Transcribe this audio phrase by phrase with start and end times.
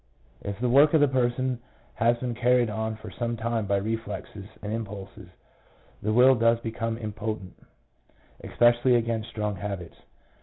[0.41, 1.59] If the work of the person
[1.93, 5.29] has been carried on for some time by reflexes and impulses,
[6.01, 7.53] the will does become impotent,
[8.43, 9.97] especially against strong habits.